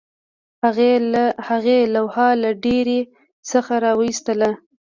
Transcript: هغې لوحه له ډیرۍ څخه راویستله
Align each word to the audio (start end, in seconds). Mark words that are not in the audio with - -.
هغې 1.47 1.77
لوحه 1.93 2.29
له 2.41 2.49
ډیرۍ 2.63 2.99
څخه 3.49 3.73
راویستله 3.85 4.49